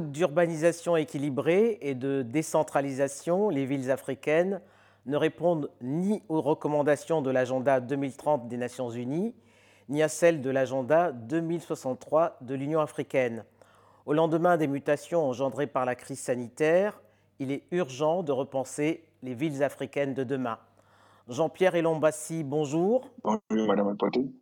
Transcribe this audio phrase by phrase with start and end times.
[0.00, 4.60] D'urbanisation équilibrée et de décentralisation, les villes africaines
[5.06, 9.34] ne répondent ni aux recommandations de l'agenda 2030 des Nations Unies,
[9.88, 13.44] ni à celles de l'agenda 2063 de l'Union africaine.
[14.04, 17.00] Au lendemain des mutations engendrées par la crise sanitaire,
[17.38, 20.58] il est urgent de repenser les villes africaines de demain.
[21.28, 23.10] Jean-Pierre Elombassi, bonjour.
[23.24, 24.32] Bonjour, Madame Alpati.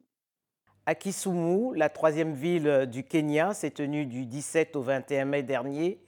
[0.87, 5.99] À Kisumu, la troisième ville du Kenya, s'est tenue du 17 au 21 mai dernier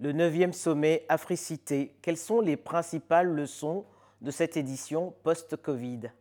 [0.00, 1.94] le 9e sommet Africité.
[2.02, 3.86] Quelles sont les principales leçons
[4.20, 6.12] de cette édition post-Covid?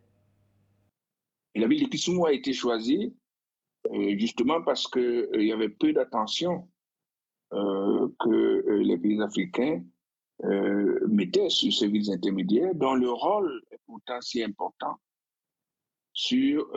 [1.55, 3.13] La ville de Kisumu a été choisie
[3.91, 6.69] euh, justement parce qu'il euh, y avait peu d'attention
[7.51, 9.83] euh, que les pays africains
[11.07, 14.99] mettaient sur ces villes intermédiaires, dont le rôle est pourtant si important
[16.13, 16.71] sur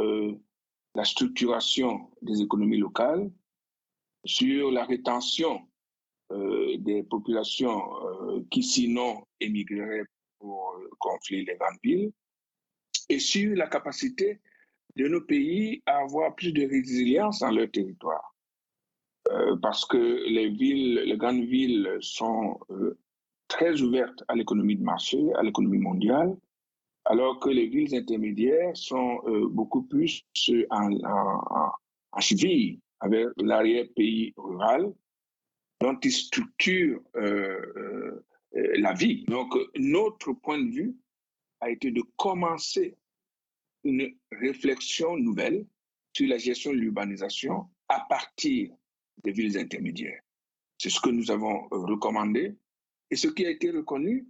[0.95, 3.31] la structuration des économies locales,
[4.25, 5.67] sur la rétention
[6.31, 7.81] des populations
[8.51, 10.05] qui sinon émigreraient
[10.39, 12.13] pour gonfler les grandes villes,
[13.09, 14.41] et sur la capacité
[14.97, 18.35] de nos pays à avoir plus de résilience dans leur territoire.
[19.29, 22.99] Euh, parce que les grandes villes sont euh,
[23.49, 26.37] très ouvertes à l'économie de marché, à l'économie mondiale,
[27.05, 30.23] alors que les villes intermédiaires sont euh, beaucoup plus
[30.71, 31.73] en, en,
[32.13, 34.93] en cheville avec l'arrière-pays rural,
[35.81, 37.01] dont ils structurent
[38.53, 39.25] la vie.
[39.25, 40.97] Donc, notre point de vue
[41.61, 42.97] a été de commencer
[43.85, 45.67] une réflexion nouvelle
[46.13, 48.71] sur la gestion de l'urbanisation à partir
[49.25, 50.23] des villes intermédiaires.
[50.79, 52.57] C'est ce que nous avons euh, recommandé
[53.11, 54.27] et ce qui a été reconnu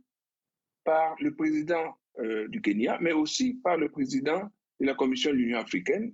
[0.84, 4.42] par le président euh, du Kenya, mais aussi par le président
[4.80, 6.12] de la Commission de l'Union africaine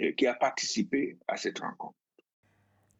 [0.00, 1.94] euh, qui a participé à cette rencontre.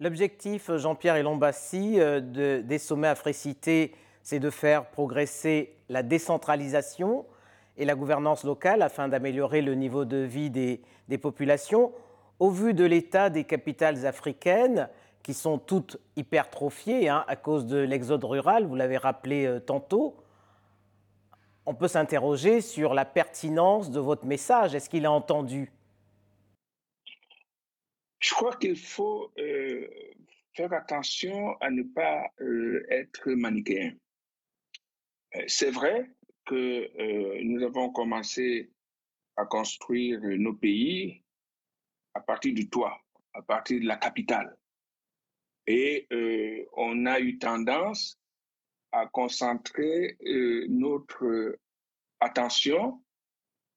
[0.00, 3.92] L'objectif, Jean-Pierre Elombassi, de, des sommets Africités,
[4.22, 7.26] c'est de faire progresser la décentralisation
[7.76, 10.80] et la gouvernance locale afin d'améliorer le niveau de vie des,
[11.18, 11.92] populations.
[12.38, 14.88] Au vu de l'état des capitales africaines,
[15.22, 20.16] qui sont toutes hypertrophiées hein, à cause de l'exode rural, vous l'avez rappelé euh, tantôt,
[21.66, 24.74] on peut s'interroger sur la pertinence de votre message.
[24.74, 25.70] Est-ce qu'il a entendu?
[28.20, 29.88] Je crois qu'il faut euh,
[30.54, 33.94] faire attention à ne pas euh, être manichéen.
[35.46, 36.14] C'est vrai,
[36.44, 38.70] que euh, nous avons commencé
[39.36, 41.22] à construire nos pays
[42.14, 43.00] à partir du toit,
[43.32, 44.56] à partir de la capitale.
[45.66, 48.20] Et euh, on a eu tendance
[48.94, 51.58] à concentrer euh, notre
[52.20, 53.02] attention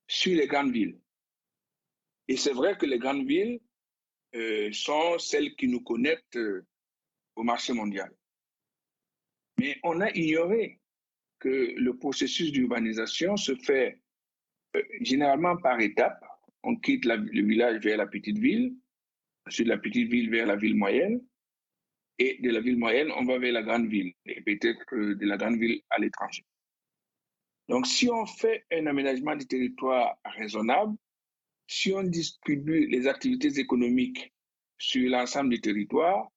[0.07, 0.99] sur les grandes villes.
[2.27, 3.59] Et c'est vrai que les grandes villes
[4.71, 6.37] sont celles qui nous connectent
[7.35, 8.13] au marché mondial.
[9.59, 10.79] Mais on a ignoré
[11.39, 14.01] que le processus d'urbanisation se fait
[14.75, 16.23] euh, généralement par étapes.
[16.63, 18.75] On quitte le village vers la petite ville,
[19.45, 21.21] ensuite la petite ville vers la ville moyenne,
[22.19, 25.37] et de la ville moyenne, on va vers la grande ville, et peut-être de la
[25.37, 26.43] grande ville à l'étranger.
[27.67, 30.95] Donc, si on fait un aménagement du territoire raisonnable,
[31.67, 34.33] si on distribue les activités économiques
[34.77, 36.31] sur l'ensemble du territoire,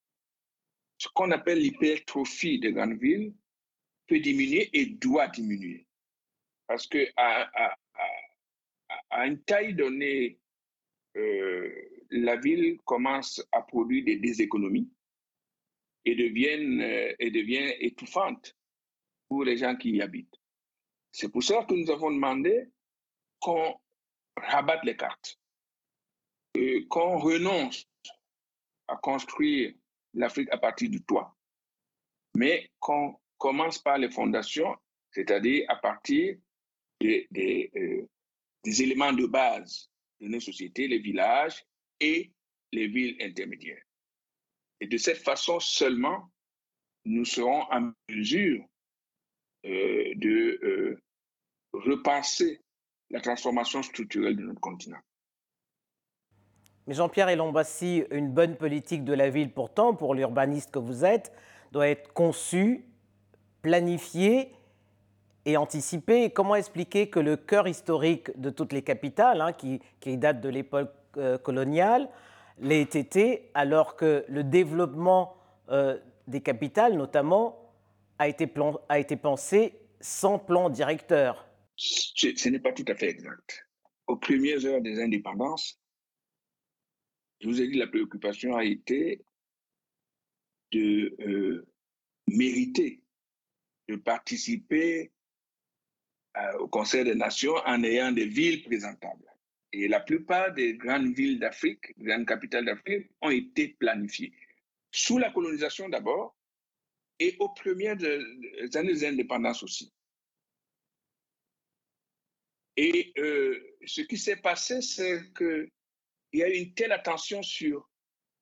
[0.98, 3.32] ce qu'on appelle l'hypertrophie des grandes villes,
[4.06, 5.86] peut diminuer et doit diminuer.
[6.66, 7.72] Parce que à,
[9.24, 10.38] une taille donnée,
[11.16, 11.72] euh,
[12.10, 14.90] la ville commence à produire des déséconomies
[16.04, 18.56] et devient, euh, et devient étouffante
[19.28, 20.40] pour les gens qui y habitent.
[21.12, 22.68] C'est pour ça que nous avons demandé
[23.40, 23.74] qu'on
[24.36, 25.38] rabatte les cartes,
[26.88, 27.86] qu'on renonce
[28.88, 29.74] à construire
[30.14, 31.36] l'Afrique à partir du toit,
[32.34, 34.76] mais qu'on commence par les fondations,
[35.12, 36.36] c'est-à-dire à partir
[37.00, 38.06] des, des, euh,
[38.64, 39.90] des, éléments de base
[40.20, 41.64] de nos sociétés, les villages
[41.98, 42.32] et
[42.72, 43.82] les villes intermédiaires.
[44.80, 46.30] Et de cette façon seulement,
[47.04, 48.64] nous serons en mesure
[49.66, 51.02] euh, de euh,
[51.72, 52.60] repenser
[53.10, 55.00] la transformation structurelle de notre continent.
[56.86, 61.32] Mais Jean-Pierre Elombassi, une bonne politique de la ville pourtant, pour l'urbaniste que vous êtes,
[61.72, 62.86] doit être conçue
[63.62, 64.52] planifier
[65.44, 66.30] et anticiper.
[66.30, 70.48] Comment expliquer que le cœur historique de toutes les capitales, hein, qui, qui, date de
[70.48, 72.08] l'époque euh, coloniale,
[72.58, 75.36] l'ait été, alors que le développement
[75.70, 77.74] euh, des capitales, notamment,
[78.18, 78.46] a été,
[79.16, 83.66] pensé sans plan directeur Ce, n'est pas tout à fait exact.
[84.06, 85.80] Aux premières heures des indépendances,
[87.40, 89.24] je vous ai dit, la préoccupation a été
[90.72, 91.66] de euh,
[92.26, 93.02] mériter
[93.88, 95.12] de participer
[96.36, 99.29] euh, au Conseil des Nations en ayant des villes présentables.
[99.72, 104.32] Et la plupart des grandes villes d'Afrique, grandes capitales d'Afrique, ont été planifiées.
[104.90, 106.36] Sous la colonisation d'abord,
[107.20, 107.98] et aux premières
[108.74, 109.92] années d'indépendance aussi.
[112.76, 115.70] Et euh, ce qui s'est passé, c'est qu'il
[116.32, 117.88] y a eu une telle attention sur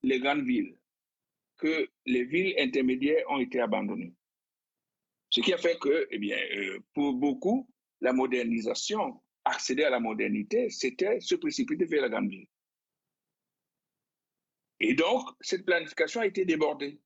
[0.03, 0.79] les grandes villes
[1.57, 4.15] que les villes intermédiaires ont été abandonnées.
[5.31, 7.69] Ce qui a fait que, eh bien, euh, pour beaucoup,
[8.01, 12.47] la modernisation, accéder à la modernité, c'était se précipiter vers la grande ville.
[14.81, 17.00] Et donc, cette planification a été débordée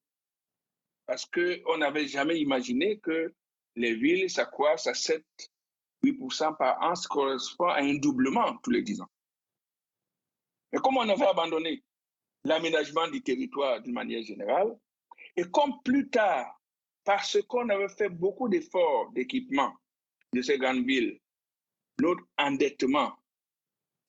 [1.06, 3.34] parce qu'on n'avait jamais imaginé que
[3.76, 8.82] les villes s'accroissent à 7-8% par an, ce qui correspond à un doublement tous les
[8.82, 9.10] 10 ans.
[10.72, 11.82] Mais comme on avait abandonné
[12.44, 14.76] l'aménagement du territoire d'une manière générale,
[15.36, 16.60] et comme plus tard,
[17.04, 19.74] parce qu'on avait fait beaucoup d'efforts d'équipement
[20.32, 21.20] de ces grandes villes,
[22.00, 23.16] notre endettement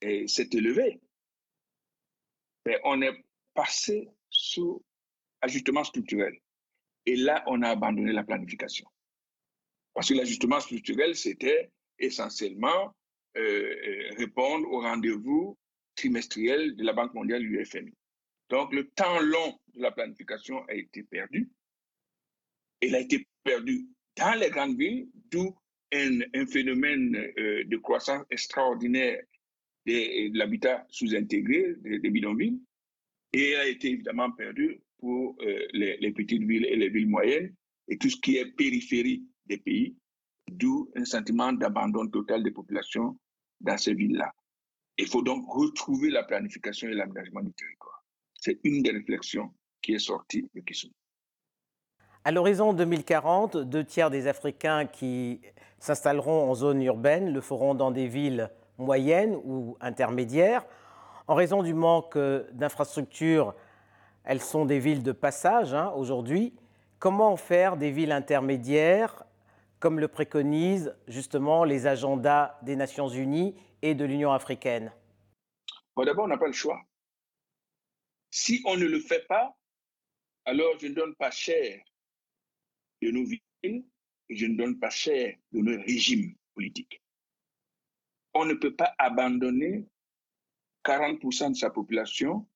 [0.02, 1.00] s'est élevé,
[2.66, 4.84] mais on est passé sous
[5.42, 6.38] ajustement structurel.
[7.06, 8.88] Et là, on a abandonné la planification.
[9.94, 12.96] Parce que l'ajustement structurel, c'était essentiellement
[13.38, 15.58] euh, euh, répondre aux rendez-vous
[15.96, 17.94] trimestriels de la Banque mondiale du FMI.
[18.50, 21.52] Donc, le temps long de la planification a été perdu.
[22.82, 25.56] Il a été perdu dans les grandes villes, d'où
[25.94, 29.22] un, phénomène euh, de croissance extraordinaire
[29.86, 32.60] de, l'habitat sous-intégré des, bidonvilles.
[33.34, 37.54] Et a été évidemment perdu pour euh, les, petites villes et les villes moyennes
[37.88, 39.96] et tout ce qui est périphérie des pays,
[40.48, 43.18] d'où un sentiment d'abandon total des populations
[43.60, 44.32] dans ces villes-là.
[44.98, 48.06] Il faut donc retrouver la planification et l'aménagement du territoire.
[48.36, 50.94] C'est une des réflexions qui est sortie de Kisumu.
[52.26, 55.42] À l'horizon 2040, deux tiers des Africains qui
[55.84, 60.66] s'installeront en zone urbaine le feront dans des villes moyennes ou intermédiaires.
[61.28, 62.18] En raison du manque
[62.54, 63.54] d'infrastructures
[64.24, 66.54] elles sont des villes de passage hein, aujourd'hui.
[67.00, 69.26] Comment faire des villes intermédiaires,
[69.82, 74.94] comme le préconisent justement les agendas des Nations Unies et de l'Union africaine?
[75.98, 76.82] D'abord, on n'a pas le choix.
[78.32, 79.54] Si on ne le fait pas,
[80.46, 81.84] alors je ne donne pas cher
[83.02, 83.84] de nos villes
[84.30, 87.02] je ne donne pas cher de nos régimes politiques.
[88.34, 89.86] On ne peut pas abandonner
[90.84, 92.48] 40% de sa population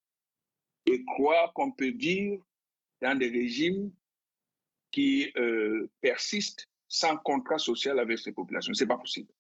[0.86, 2.44] et croire qu'on peut vivre
[3.02, 3.92] dans des régimes
[4.92, 8.74] qui euh, persistent sans contrat social avec ces populations.
[8.74, 9.32] Ce n'est pas possible.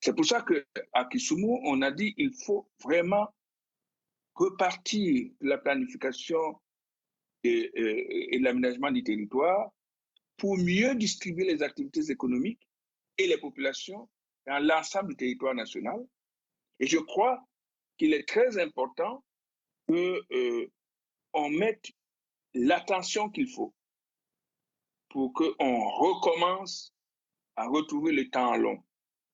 [0.00, 3.32] C'est pour ça qu'à Kisumu, on a dit qu'il faut vraiment
[4.34, 6.60] repartir la planification
[7.44, 9.72] et, euh, et l'aménagement du territoire
[10.36, 12.68] pour mieux distribuer les activités économiques
[13.18, 14.08] et les populations
[14.46, 16.04] dans l'ensemble du territoire national.
[16.80, 17.46] Et je crois
[17.96, 19.24] qu'il est très important
[19.86, 20.68] qu'on euh,
[21.50, 21.92] mette
[22.54, 23.74] l'attention qu'il faut
[25.08, 26.94] pour qu'on recommence
[27.56, 28.82] à retrouver le temps long.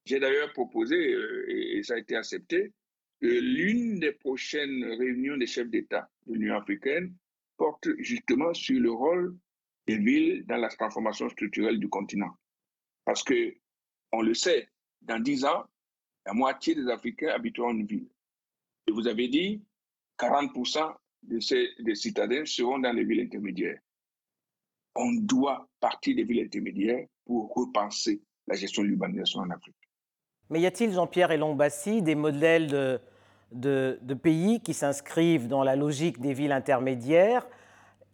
[0.04, 2.72] J'ai d'ailleurs proposé, euh, et, ça a été accepté,
[3.20, 7.14] que l'une des prochaines réunions des chefs d'État de l'Union africaine
[7.56, 9.36] porte justement sur le rôle
[9.88, 12.30] des villes dans la transformation structurelle du continent.
[13.06, 13.54] Parce que,
[14.12, 14.68] on le sait,
[15.00, 15.64] dans dix ans,
[16.26, 18.08] la moitié des Africains habiteront une ville.
[18.86, 19.62] Et vous avez dit,
[20.18, 23.80] 40% de ces des citadins seront dans les villes intermédiaires.
[24.94, 29.76] On doit partir des villes intermédiaires pour repenser la gestion de l'urbanisation en Afrique.
[30.50, 33.00] Mais y a-t-il, Jean-Pierre Elombassi, des modèles de,
[33.52, 37.46] de, de pays qui s'inscrivent dans la logique des villes intermédiaires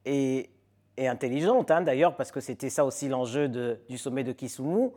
[0.05, 0.51] et,
[0.97, 3.49] et intelligentes, hein, d'ailleurs, parce que c'était ça aussi l'enjeu
[3.89, 4.91] du sommet de Kisumu,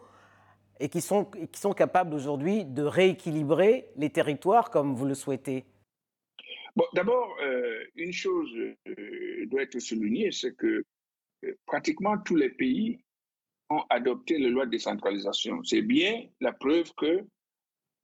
[0.79, 5.65] et qui sont, qui sont capables aujourd'hui de rééquilibrer les territoires comme vous le souhaitez
[6.77, 10.83] Bon, D'abord, euh, une chose euh, doit être soulignée, c'est que
[11.43, 12.99] euh, pratiquement tous les pays
[13.71, 15.63] ont adopté les lois de décentralisation.
[15.63, 17.25] C'est bien la preuve que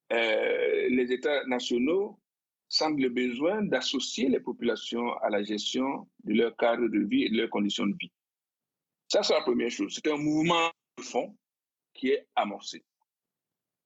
[0.09, 2.19] les États nationaux
[2.73, 7.29] sentent le besoin d'associer les populations à la gestion de leur cadre de vie et
[7.29, 8.11] de leurs conditions de vie.
[9.07, 9.93] Ça, c'est la première chose.
[9.93, 11.37] C'est un mouvement de fond
[11.93, 12.83] qui est amorcé.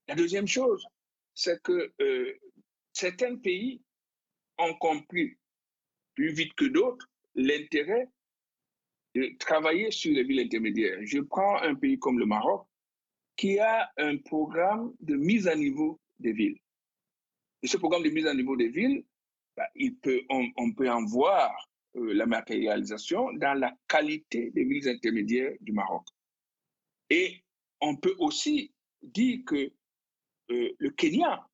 [0.08, 0.88] La deuxième chose,
[1.34, 1.94] c'est que
[2.94, 3.82] certains pays
[4.58, 5.36] ont compris
[6.16, 8.08] plus vite que d'autres l'intérêt
[9.16, 11.00] de travailler sur les villes intermédiaires.
[11.02, 12.66] Je prends un pays comme le Maroc
[13.36, 16.58] qui a un programme de mise à niveau des villes.
[17.64, 19.04] Et ce programme de mise à niveau des villes,
[19.56, 19.68] bah,
[20.30, 26.06] on, peut en voir la matérialisation dans la qualité des villes intermédiaires du Maroc.
[27.10, 27.44] Et
[27.82, 28.72] on peut aussi
[29.02, 29.72] dire que
[30.50, 31.48] le Kenya,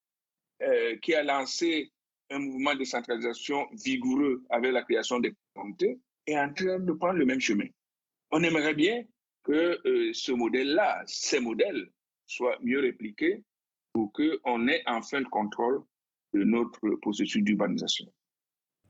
[1.01, 1.91] qui a lancé
[2.29, 7.19] un mouvement de centralisation vigoureux avec la création des comtés, est en train de prendre
[7.19, 7.67] le même chemin.
[8.31, 9.05] On aimerait bien
[9.43, 9.79] que
[10.13, 11.89] ce modèle-là, ces modèles,
[12.25, 13.43] soient mieux répliqués
[13.93, 15.83] pour qu'on ait enfin le contrôle
[16.33, 18.05] de notre processus d'urbanisation.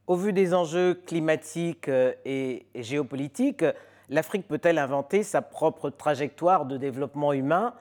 [0.05, 3.65] Au vu des enjeux climatiques euh, et géopolitiques,
[4.09, 7.73] l'Afrique peut-elle inventer sa propre trajectoire de développement humain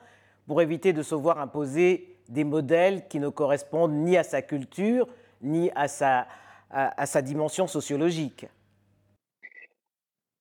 [0.47, 5.09] pour éviter de se voir imposer des modèles qui ne correspondent ni à sa culture,
[5.41, 6.29] ni à sa,
[6.71, 8.47] à, sa dimension sociologique?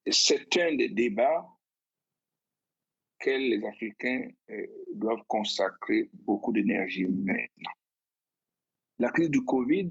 [0.10, 1.48] C'est un des débats
[3.20, 7.72] que les Africains euh, doivent consacrer beaucoup d'énergie maintenant.
[9.02, 9.90] La crise du Covid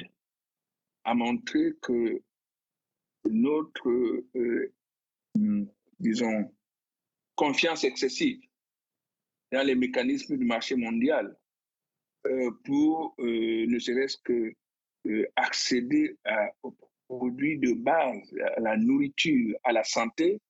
[1.02, 2.22] a montré que
[3.24, 3.88] notre,
[4.36, 4.72] euh,
[5.34, 5.64] hmm,
[5.98, 6.54] disons,
[7.34, 8.40] confiance excessive
[9.50, 11.36] dans les mécanismes du marché mondial
[12.28, 14.54] euh, pour euh, ne serait-ce que
[15.34, 16.16] accéder
[16.62, 16.76] aux
[17.08, 20.40] produits de base, à la nourriture, à la santé,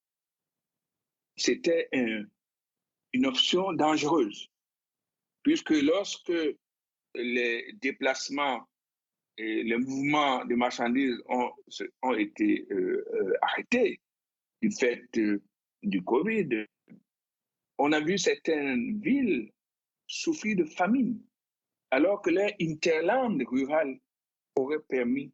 [1.37, 1.89] c'était
[3.15, 4.51] une option dangereuse.
[5.45, 6.33] Puisque lorsque
[7.15, 8.67] les déplacements
[9.37, 11.51] et les mouvements de marchandises ont,
[12.03, 14.01] ont été euh, euh, arrêtés
[14.61, 15.03] du fait
[15.83, 16.67] du Covid.
[17.79, 19.51] On a vu certaines villes
[20.07, 21.23] souffrir de famine,
[21.91, 23.99] alors que les interlandes rurales
[24.57, 25.33] auraient permis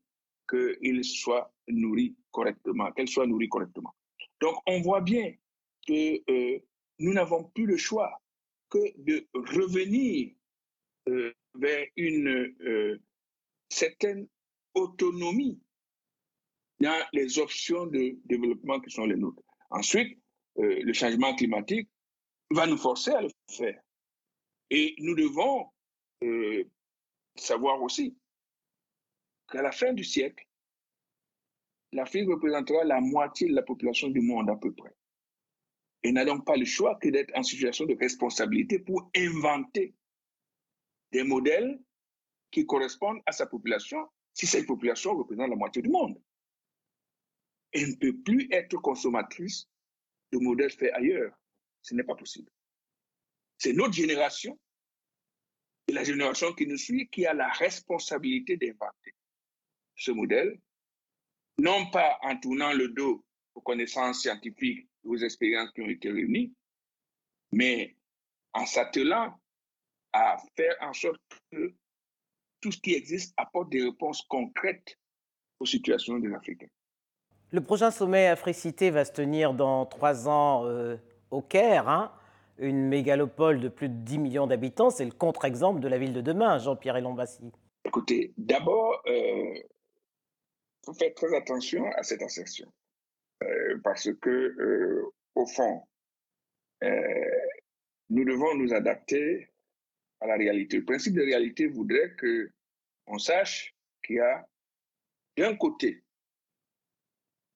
[0.49, 3.93] qu'ils soient nourris correctement, qu'elles soient nourries correctement.
[4.41, 5.35] Donc, on voit bien
[5.89, 6.61] que euh,
[7.01, 8.21] nous n'avons plus le choix
[8.69, 10.33] que de revenir
[11.59, 12.55] vers une
[13.69, 14.27] certaine
[14.75, 15.61] autonomie
[16.81, 19.43] dans les options de développement qui sont les nôtres.
[19.71, 20.19] Ensuite,
[20.59, 21.89] euh, le changement climatique
[22.51, 23.81] va nous forcer à le faire.
[24.71, 25.67] Et nous devons
[26.23, 26.65] euh,
[27.37, 28.17] savoir aussi
[29.51, 30.47] qu'à la fin du siècle,
[31.93, 34.95] l'Afrique représentera la moitié de la population du monde à peu près.
[36.03, 39.95] Et n'a donc pas le choix que d'être en situation de responsabilité pour inventer
[41.13, 41.81] des modèles
[42.51, 46.21] qui correspondent à sa population si cette population représente la moitié du monde.
[47.73, 49.69] Elle ne peut plus être consommatrice
[50.33, 51.35] de modèles faits ailleurs.
[51.83, 52.51] Ce n'est pas possible.
[53.59, 54.59] C'est notre génération
[55.89, 59.15] et la génération qui nous suit qui a la responsabilité d'inventer
[59.95, 60.61] ce modèle,
[61.59, 66.55] non pas en tournant le dos aux connaissances scientifiques, aux expériences qui ont été réunies,
[67.53, 67.97] mais
[68.53, 69.41] en s'attelant
[70.17, 71.21] à faire en sorte
[71.51, 71.75] que
[72.61, 74.99] tout ce qui existe apporte des réponses concrètes
[75.61, 76.69] aux situations des Africains.
[77.53, 80.97] Le prochain sommet Africité va se tenir dans trois ans euh,
[81.31, 82.13] au Caire, hein.
[82.59, 84.91] une mégalopole de plus de 10 millions d'habitants.
[84.91, 87.53] C'est le contre-exemple de la ville de demain, Jean-Pierre Elombassi.
[87.85, 89.61] Écoutez, d'abord, il euh,
[90.85, 92.67] faut faire très attention à cette assertion.
[93.45, 95.05] Euh, parce que,
[95.35, 95.83] au fond,
[98.09, 99.51] nous devons nous adapter
[100.21, 100.79] à la réalité.
[100.79, 102.51] Le principe de réalité voudrait que
[103.07, 104.47] on sache qu'il y a
[105.37, 106.03] d'un côté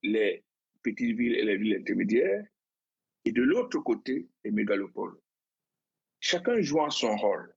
[0.03, 0.43] les
[0.83, 2.45] petites villes et les villes intermédiaires
[3.25, 5.19] et de l'autre côté les mégalopoles.
[6.19, 7.53] Chacun jouant son rôle.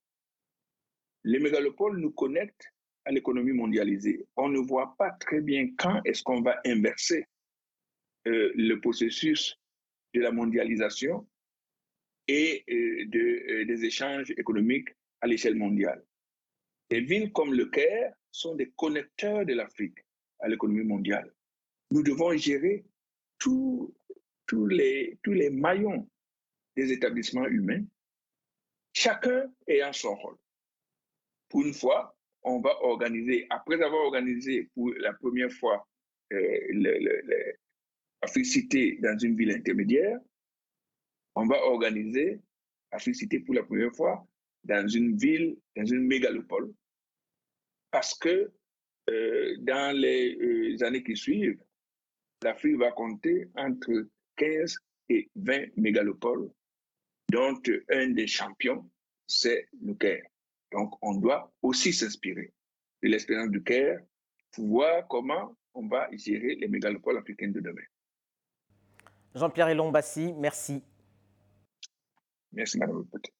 [1.24, 2.72] Les mégalopoles nous connectent
[3.04, 4.26] à l'économie mondialisée.
[4.36, 7.26] On ne voit pas très bien quand est-ce qu'on va inverser
[8.26, 9.58] euh, le processus
[10.14, 11.26] de la mondialisation
[12.28, 14.88] et euh, euh, des échanges économiques
[15.20, 16.04] à l'échelle mondiale.
[16.90, 19.98] Les villes comme le Caire sont des connecteurs de l'Afrique
[20.40, 21.32] à l'économie mondiale.
[21.90, 22.84] Nous devons gérer
[23.38, 23.94] tous
[24.68, 26.08] les, tous les maillons
[26.76, 27.84] des établissements humains,
[28.92, 30.36] chacun ayant son rôle.
[31.48, 35.86] Pour une fois, on va organiser, après avoir organisé pour la première fois
[36.32, 37.52] euh,
[38.20, 40.18] Africité dans une ville intermédiaire,
[41.34, 42.40] on va organiser
[42.90, 44.24] Africité pour la première fois
[44.62, 46.72] dans une ville, dans une mégalopole,
[47.90, 48.52] parce que
[49.10, 51.60] euh, dans les euh, années qui suivent,
[52.42, 54.78] l'Afrique va compter entre 15
[55.10, 56.50] et 20 mégalopoles,
[57.30, 57.60] dont
[57.90, 58.88] un des champions,
[59.26, 60.24] c'est le Caire.
[60.72, 62.52] Donc, on doit aussi s'inspirer
[63.02, 64.00] de l'expérience du Caire
[64.52, 67.82] pour voir comment on va gérer les mégalopoles africaines de demain.
[69.34, 70.82] Jean-Pierre Elombassi, merci.
[72.54, 73.32] Merci, Madame Petit.